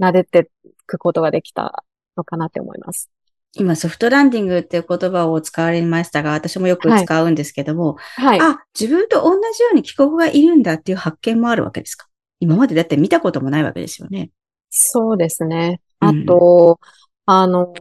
[0.00, 0.50] 慣れて
[0.86, 1.84] くことができた
[2.16, 3.10] のかなって思います。
[3.58, 8.40] 今、ソフトランディングっていう言葉を使われましたが、私もよく使うんですけども、はい。
[8.40, 12.06] あ、自分と同じように帰国がいるんだっていう発見もあるわけですか？
[12.38, 14.30] 今までだって見たこともないわけですよね。
[14.70, 15.80] そうですね。
[16.00, 16.78] あうんと、
[17.24, 17.72] あの、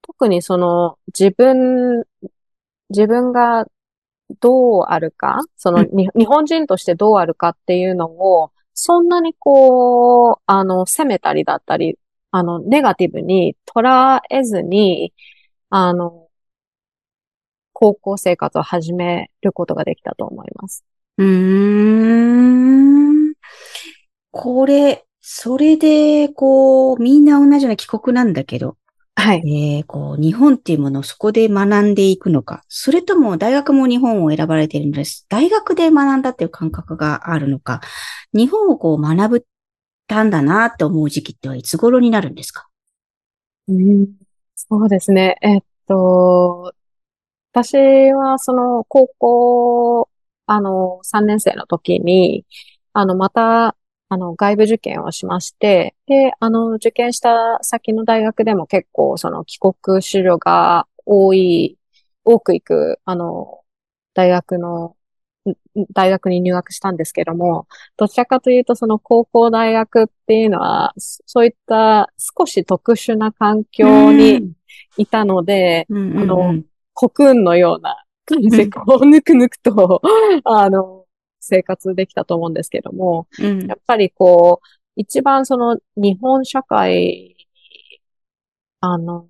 [0.00, 2.04] 特にその、自分、
[2.88, 3.66] 自分が
[4.40, 11.98] どうあるか、その、うんに日本人としてどうあるかっていうのを、そんなにこう、あの、責めたりだったり、
[12.32, 15.12] あの、ネガティブに捉えずに、
[15.68, 16.28] あの、
[17.72, 20.82] 高校生活を始めることができたと思います。
[21.18, 21.26] うー
[23.30, 23.34] ん。
[24.30, 28.76] これ、それで、こう、みんな同じような帰国なんだけど、
[29.14, 29.76] はい。
[29.76, 35.26] えー、こう、日本っていうものをそこで学んでいくのか、それとも大学も日本を選ばれているんです。
[35.28, 37.82] 大学で学んだっていう感覚があるのか、
[38.32, 39.46] 日本をこう学ぶ
[40.12, 42.68] たんだなって思う時期ってはいつ頃になるんですか？
[43.68, 44.06] うん
[44.54, 45.36] そうですね。
[45.42, 46.72] えっと、
[47.52, 47.76] 私
[48.12, 50.08] はその高校、
[50.46, 52.46] あの、3年生の時に、
[52.92, 53.76] あの、また、
[54.08, 61.78] あの、外部受験をしまして、で、あの、受験した先の大学でも結構、その帰国子女が多い、
[62.24, 63.60] 多く行く、あの、
[64.14, 64.96] 大学の、
[65.92, 74.52] 大学に入学したんですけども、どちらかというと、その高校大学っていうのは、そそういった少し特殊な環境に
[74.96, 80.02] いたので、あのうんコクーンのような感じで、うんこう、ぬくぬくと、
[80.44, 81.06] あの、
[81.40, 83.66] 生活できたと思うんですけども、うん。
[83.66, 87.34] やっぱりこう、一番その日本社会、
[88.80, 89.28] あの、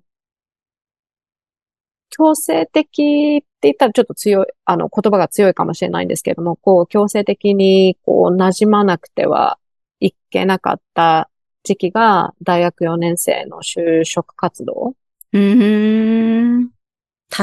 [2.15, 9.57] 強制的って言ったらちょっと強い、あの、言葉が強いかもしれないんですけども、こう、強制的に、こう、馴染まなくては
[9.99, 11.31] いけなかった
[11.63, 14.93] 時期が、大学4年生の就職活動
[15.31, 16.69] うーん。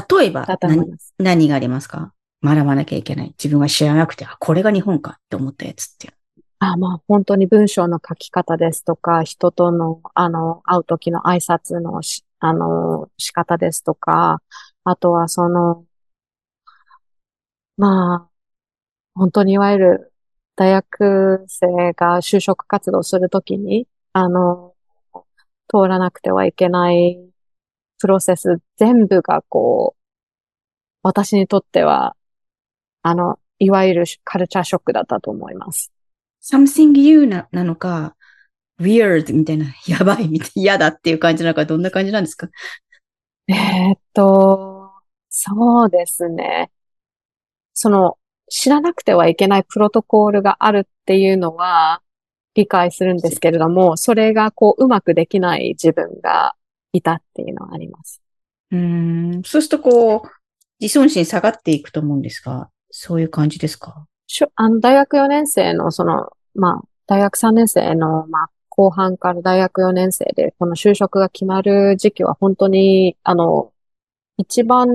[0.09, 0.87] 例えば何。
[1.19, 2.13] 何がありますか？
[2.45, 3.35] 学ばなきゃいけない。
[3.37, 6.11] 自分が知らなくて、あ、これが日本かって思ったやつって。
[6.61, 14.43] あ、まあ、本当に文章の書き方ですとか、人との、あの、会う時の挨拶のし、あの、仕方ですとか、
[14.85, 15.87] あとはその、
[17.77, 18.31] まあ、
[19.15, 20.13] 本当にいわゆる
[20.57, 24.75] 大学生が就職活動するときに、あの、
[25.69, 27.19] 通らなくてはいけない
[27.99, 30.01] プロセス全部がこう、
[31.03, 32.17] 私にとっては、
[33.03, 35.93] あの、いわゆるカルチャーショックだったと思います。
[36.43, 38.17] something new ななのか、
[38.81, 42.49] weird みたいな、やばいみたいな、嫌だっていう感じなのか、どんな感じなんですか？
[43.49, 44.91] えーっと、
[45.29, 46.71] そうですね。
[47.75, 48.17] その、
[48.49, 52.03] 知らなくてはいけないプロトコールがあるっていうのは
[52.55, 56.55] 理解するんですけれども、それがこう、うまくできない自分が
[56.93, 58.21] いたっていうのはあります。
[58.73, 59.43] うーん。
[59.45, 60.29] そうするとこう、
[60.81, 64.07] 自尊心下がっていくと思うんですが、そういう感じですか？
[64.57, 73.73] あの、大学4年生の、その、まあ、大学3年生の、まあ、後半から大学4年生で、この就職が決まる時期は本当に、あの、
[74.39, 74.89] 一番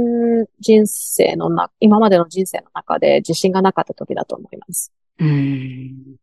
[0.59, 4.91] 人生のな、今までの人生の中で自信がなかった時だと思います。
[5.19, 6.15] うーん。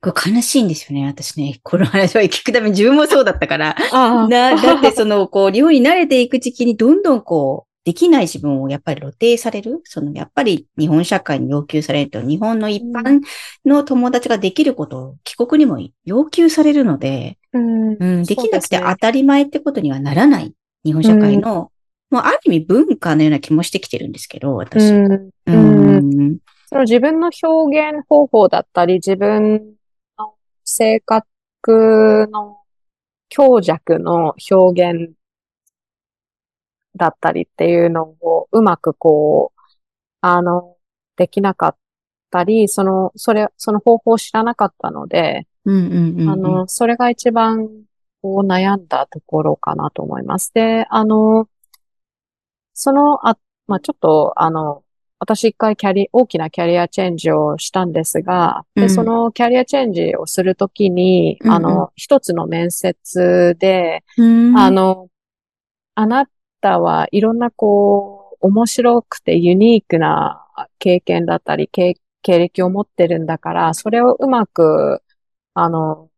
[0.00, 1.60] これ悲しいんですよね、私ね。
[1.62, 3.76] この話は聞くために自分もそうだったから。
[3.92, 9.80] あだ、だってその、こう、日本に慣れていく時期にどんどんこう、できない自分をやっぱり露呈される？
[9.84, 13.20] その、やっぱり日本社会に要求されると、日本の一般
[13.64, 21.72] の友達ができることを帰国にも要求されるので、うん、うん、できなくて当たり前ってことにはならない日本社会の、
[22.10, 24.90] もうある意味文化のような気もしてきてるんですけど、私。
[24.92, 26.38] うん、ううんん。
[26.66, 29.74] その自分の表現方法だったり、自分
[30.18, 32.58] の性格の
[33.28, 35.12] 強弱の表現
[36.96, 39.60] だったりっていうのをうまくこう、
[40.20, 40.76] あの、
[41.16, 41.76] できなかっ
[42.30, 46.30] たり、その、それ、その方法を知らなかったので、うんうんうんうん。
[46.30, 47.68] あの、それが一番
[48.22, 50.52] こう悩んだところかなと思います。
[50.54, 51.48] で、あの、
[52.74, 54.82] その、あ、まあ、ちょっと、あの、
[55.18, 65.08] 私一回キャリ、大きなキャリアチェンジをしたんですが、で、うんそのキャリアチェンジをするときに、うんうんあの、一つの面接で、うん、あの、
[65.94, 66.26] あな
[66.62, 70.46] たはいろんなこう、面白くてユニークな
[70.78, 75.02] 経験だったり、経経歴を持ってるんだから、それをうまく、
[75.54, 76.08] あの、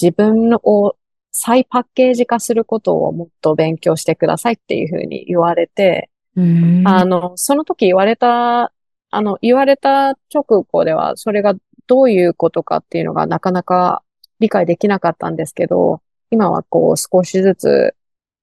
[0.00, 0.96] 自分を
[1.32, 8.72] 再パッケージ化することをもっと勉強してくださいっていうふうに言われて、うん、あの、その時言われた、
[9.10, 11.54] あの、言われた直後では、それが
[11.86, 14.02] どういうことかっていうのがなかなか
[14.40, 17.94] 理解できなかったんですけど、今はこう少しずつ、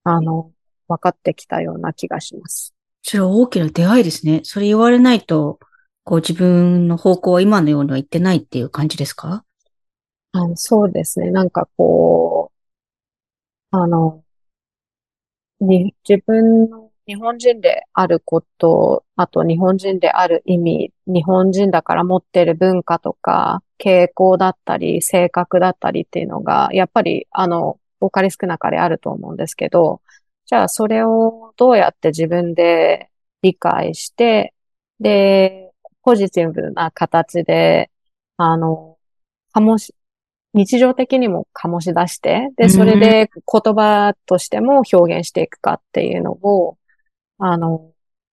[0.04, 0.52] あの、
[0.90, 2.74] 分かってきたような気がします。
[3.02, 4.42] それは大きな出会いですね。
[4.44, 5.60] それ言われないと、
[6.04, 9.46] こう自分の方向は今のようには言ってないっていう感じですか？
[10.32, 11.32] あのそうですね。
[11.32, 12.52] なんかこ
[13.72, 14.24] う、あの、
[15.60, 30.02] に、自分の日本人であること、あと日本人である意味、日本人だから持ってる文化とか、傾向だったり、性格だったりっていうのが、やっぱり、あの、多かれ少なかれあると思うんですけど、
[30.50, 33.12] じゃあそれをどうやって自分で
[33.44, 34.56] 理解して、
[35.00, 35.70] で、
[36.02, 37.92] ポジティブな形で、
[38.36, 38.98] あの、
[39.56, 39.94] 醸し、
[40.56, 46.80] 日常的にも醸し出して、で、それで言葉としても表現していくかっていうのを、
[47.38, 47.92] あの、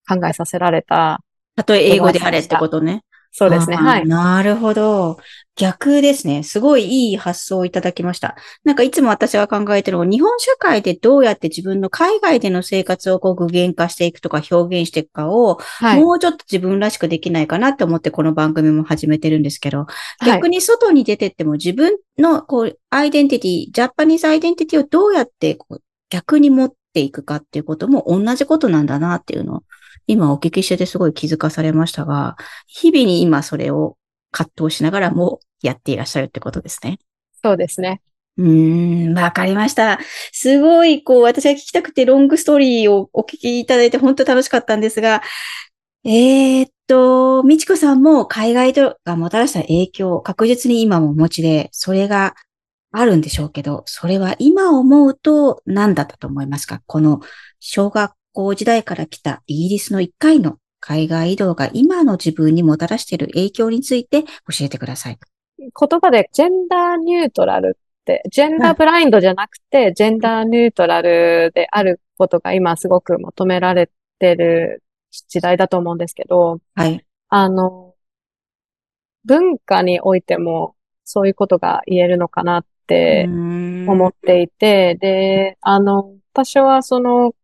[0.09, 1.21] 考えさせられた。
[1.55, 3.05] たとえ英語であれってことね。
[3.33, 3.77] そうですね。
[3.77, 4.07] はい。
[4.07, 5.19] なるほど。
[5.57, 6.43] 逆ですね。
[6.43, 8.37] すごいいい発想をいただきました。
[8.65, 16.01] なんかいつも私が考えてるのは、日本社会でどうやって自分の海外での生活をこう具現化していくとか表現していくかを、はい。
[16.01, 29.63] もうちょっと自分らしくできないかなって思ってこの番組も始めてるんですけど、はい逆に外に出てっても自分のこう、アイデンティティ、ジャパニーズアイデンティティをどうやってこう逆に持っていくかっていうことも同じことなんだなっていうのを、
[30.07, 33.97] 今お聞きしててすごい気づかされましたが、日々に今それを
[34.31, 36.99] 葛藤しながらもやっていらっしゃるってことですね。
[37.43, 38.03] そうですね。
[38.39, 39.99] うーん、わかりました。
[40.33, 45.23] すごい、こう、私が聞きたくてロングストーリーをお聞きいただいて本当楽しかったんですが、
[46.05, 52.35] えーっと、みちこさんも海外とがもたらした影響、確実に今もお持ちで、それが
[52.93, 56.81] あるんでしょうけど、それは今思うと何だったと思いますか？
[56.87, 57.21] この
[57.59, 64.29] 小学校時代から来たイギリスの一回の海外移動が今の自分にもたらしている影響について教
[64.67, 65.19] えてください。
[65.59, 65.71] 言
[66.01, 74.83] 葉でジェンダーニュートラルって、ジェンダーブラインドじゃなくて、ジェンダーニュートラルであることが今すごく求められてる
[75.29, 77.05] 時代だと思うんですけど、はい。
[77.31, 77.95] あの、
[79.25, 87.35] 文化においてもそういうことが言えるのかなって思思っていて、で、あの、私はその、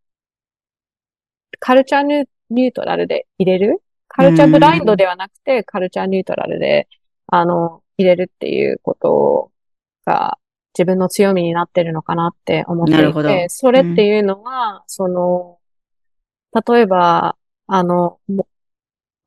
[1.64, 3.82] カルチャーニュニュートラルで入れる？
[4.08, 6.88] カルチャーブラインドではなくて、カルチャーニュートラルで、
[7.28, 9.52] あの、入れるっていうこと
[10.04, 10.38] が
[10.76, 13.30] 自分の強みになってるのかなって思ってなるほど。
[13.30, 15.58] いて、それっていうのは、その、
[16.66, 17.36] 例えば、
[17.68, 18.48] あの、も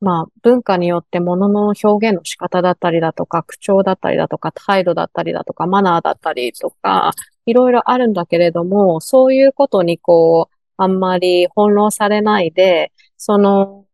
[0.00, 7.12] まあ、文化によって物の表現の仕方だったりだとか、口調だったりだとか、態度だったりだとか、マナーだったりとか、
[7.46, 13.86] いろいろあるんだけれども、そういうことにこう、あんまり翻弄されないで、その、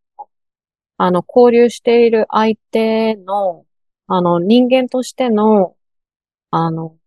[0.97, 3.67] あの、交流している相手の、
[4.07, 5.77] あの、人間としての、
[6.51, 6.99] あの、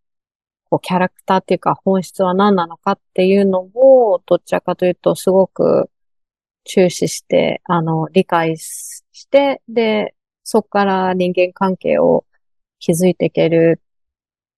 [0.69, 5.89] こう、キャラクターっていうか本質は何なのかっていうのを、どちらかというと、すごく
[6.65, 12.25] 注視して、あの、理解して、で、そこから人間関係を
[12.79, 13.81] 築いていける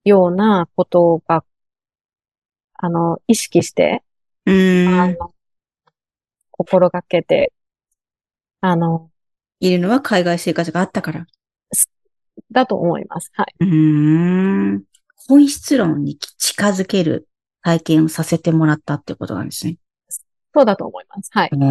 [0.04, 1.44] ようなことが、
[2.74, 4.04] あの、意識して、
[4.48, 5.18] うあーん。
[5.18, 5.34] の、
[6.52, 7.52] 心がけて、
[8.62, 9.12] あの、
[9.60, 11.26] いるのは海外生活があったから。
[12.52, 13.30] だと思います。
[13.34, 13.56] はい。
[13.60, 13.68] うー
[14.78, 14.84] ん。
[15.28, 17.28] 本質論に近づける
[17.62, 19.78] 体験をさせてもらったってことなんですね。
[20.54, 21.30] そうだと思います。
[21.34, 21.50] はい。
[21.52, 21.66] うー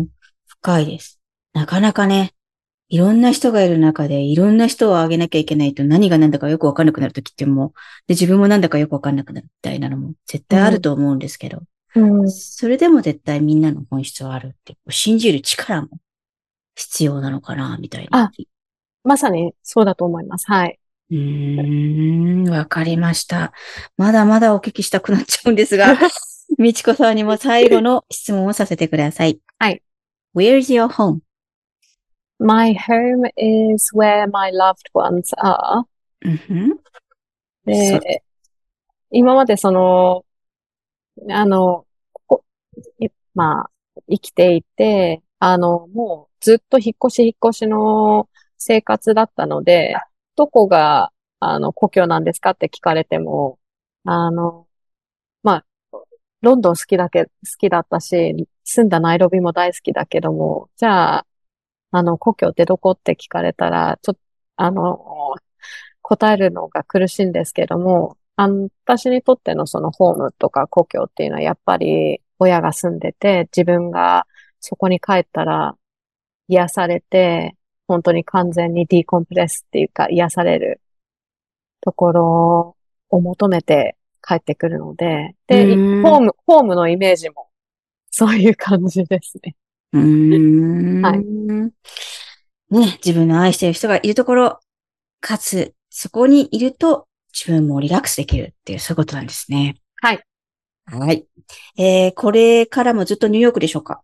[0.00, 0.08] ん。
[0.46, 1.20] 深いです。
[1.52, 2.34] なかなかね、
[2.92, 7.70] いろんな人がいる中で、いろんな人をあげなきゃいけないと何が何だかよくわかんなくなるときってもう、
[8.06, 11.62] で、自分もなんだかよくわかんなくなるみたいなのも絶対あると思うんですけど、
[11.94, 12.30] うん。
[12.30, 15.88] それでも絶対みんなの本質はあるって、信じる力も
[16.74, 18.24] 必要なのかな、みたいな。
[18.24, 18.30] あ
[19.04, 20.44] まさにそうだと思います。
[20.48, 20.78] はい。
[21.10, 23.54] うーん、わかりました。
[23.96, 25.98] まだまだお聞きしたくなっちゃうんですが、
[26.58, 29.40] みちこさんにも最後の質問をさせてください。
[29.58, 29.82] はい。
[30.34, 31.20] Where's your home?
[32.42, 35.84] My home is where my loved ones are.
[39.12, 40.24] 今までその、
[41.30, 42.44] あの、ここ、
[42.98, 43.70] いまあ、
[44.10, 48.28] 生きていて、あの、もうずっと引っ越し引っ越しの
[48.58, 49.94] 生活だったので、
[50.34, 53.58] どこが、あの、故郷なんですかって聞かれても、
[54.04, 54.66] あの、
[55.42, 55.66] まあ、
[56.40, 61.26] ロンドン好きだけ、好きだったし、住んだナイロビも大好きだけども、じゃあ、
[61.92, 64.20] あの、故郷ってどこって聞かれたら、ちょっと、
[64.56, 65.34] あの、
[66.00, 74.26] 答えるのが苦しいんですけども、あの、私にとってのそのホームとか故郷っていうのはやっぱり親が住んでて、自分が
[74.58, 75.76] そこに帰ったら
[76.48, 80.80] 癒されて、本当に完全にディコンプレスっていうか癒される
[81.82, 82.76] ところ
[83.10, 85.66] を求めて帰ってくるので、で、
[86.02, 87.48] ホーム、ホームのイメージも
[88.10, 89.56] そういう感じですね。
[89.92, 91.02] うーん。
[91.02, 91.24] はい
[92.70, 94.60] ね、自分の愛している人がいるところ、
[95.20, 99.76] かつ、そこにいると自分もリラックスできるっていう、そういうことなんですね。
[100.00, 100.24] はい。
[100.86, 101.26] はい。
[101.76, 104.00] えー、これからもずっとニューヨークでしょうか？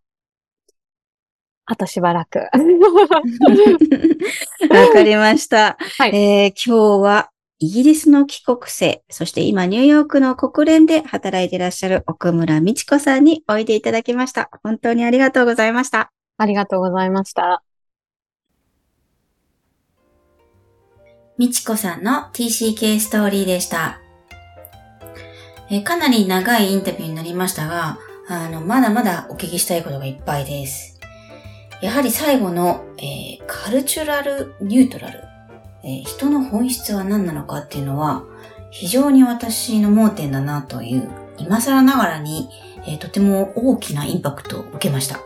[1.64, 2.38] あとしばらく。
[4.70, 5.76] わかりました。
[5.98, 7.30] はいえー今日は
[7.60, 14.48] イギリスの帰国生、そして今ニューヨークの国連で働いていらっしゃる奥村美智子さんにおいでいただきました。
[14.62, 16.12] 本当にありがとうございました。
[16.36, 17.64] ありがとうございました。
[21.36, 24.00] みちこさんの TCK ストーリーでした。
[25.70, 27.98] えーかなり長いインタビューになりましたが、
[28.28, 30.98] あの、まだまだお聞きしたいことがいっぱいです。
[31.82, 35.27] やはり最後の、えーカルチュラルニュートラル、
[35.84, 38.24] えー人の本質は何なのかっていうのは、
[38.70, 41.08] 非常に私の盲点だなという、
[41.38, 42.48] 今更ながらに、
[42.86, 45.20] えーとても大きなインパクトを受けました。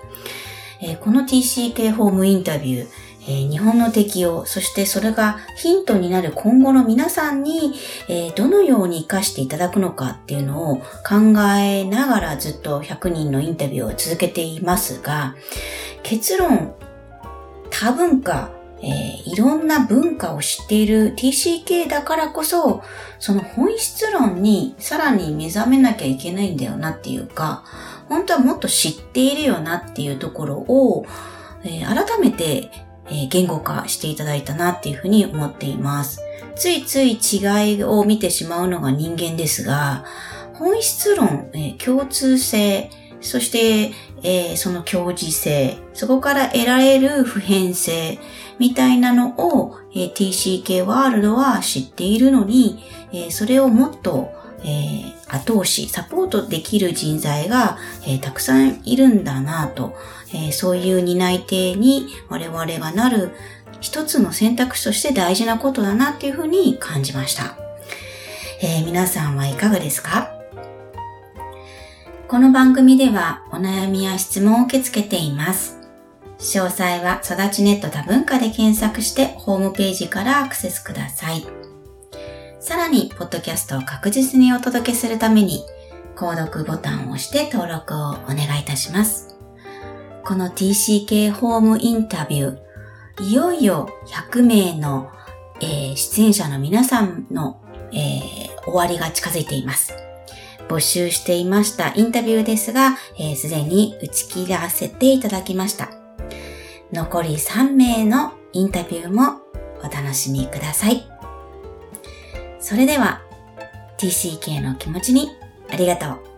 [0.81, 2.89] えーこの TCK ホームインタビュー、
[3.25, 7.75] えー日本の適用、そしてそれがヒントになる今後の皆さんに、
[8.09, 10.85] えーどのように活かしていただくのかっていうのを考
[11.59, 15.35] えながらずっと100人のインタビューを続けていますが、
[16.03, 16.75] 結論、
[17.71, 18.51] 多文化、
[18.83, 22.83] えーいろんな文化を知っている TCK だからこそ、
[23.19, 27.65] その本質論にさらに目覚めなきゃいけないんだよなっていうか、
[28.09, 31.07] 本当はもっと知っているよなっていうところを、
[31.65, 32.71] えー改めて、
[33.07, 36.21] えー言語化していただいたなっていうふうに思っています。
[36.57, 40.05] ついつい違いを見てしまうのが人間ですが、
[40.55, 43.93] 本質論、えー共通性、そして、
[44.25, 48.19] えーその共時性、そこから得られる普遍性
[48.63, 54.31] みたいなのを、えー TCK ワールドは知っているのに、えーそれをもっと、
[54.63, 59.97] えー後押し、サポートできる人材が、えたくさんいるんだなと、
[60.33, 63.33] えそういう担い手に我々がなる
[63.81, 67.57] 一つの選択肢として大事なことだなっていうふうに感じました。
[68.63, 70.31] え皆さんはいかがですか？
[72.29, 75.82] この番組ではお悩みや質問を受け付けています。
[76.43, 81.47] 詳細は育ちネット多文化で検索してホームページからアクセスください。
[82.59, 85.65] さらに、ポッドキャストを確実にお届けするために、
[86.17, 89.37] 購読ボタンを押して登録をお願いいたします。
[90.25, 95.11] この TCK ホームインタビュー、いよいよ100名の、
[95.61, 97.61] えー出演者の皆さんの、
[97.93, 99.93] えー終わりが近づいています。
[100.69, 106.02] 募集していましたインタビューですが、えーすでに打ち切らせていただきました。
[106.93, 109.41] 残り3名のインタビューも
[109.81, 111.09] お楽しみください。
[112.61, 113.23] それでは、
[113.97, 115.31] TCK の気持ちに
[115.71, 116.32] ありがとう。